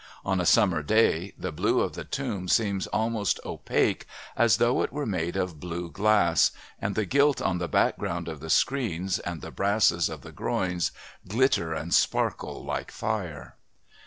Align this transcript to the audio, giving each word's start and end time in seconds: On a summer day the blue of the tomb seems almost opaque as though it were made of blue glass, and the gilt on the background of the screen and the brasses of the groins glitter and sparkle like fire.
On 0.25 0.41
a 0.41 0.47
summer 0.47 0.81
day 0.81 1.31
the 1.37 1.51
blue 1.51 1.81
of 1.81 1.93
the 1.93 2.03
tomb 2.03 2.47
seems 2.47 2.87
almost 2.87 3.39
opaque 3.45 4.07
as 4.35 4.57
though 4.57 4.81
it 4.81 4.91
were 4.91 5.05
made 5.05 5.35
of 5.35 5.59
blue 5.59 5.91
glass, 5.91 6.49
and 6.79 6.95
the 6.95 7.05
gilt 7.05 7.39
on 7.39 7.59
the 7.59 7.67
background 7.67 8.27
of 8.27 8.39
the 8.39 8.49
screen 8.49 9.07
and 9.23 9.43
the 9.43 9.51
brasses 9.51 10.09
of 10.09 10.21
the 10.21 10.31
groins 10.31 10.91
glitter 11.27 11.75
and 11.75 11.93
sparkle 11.93 12.65
like 12.65 12.89
fire. 12.89 13.57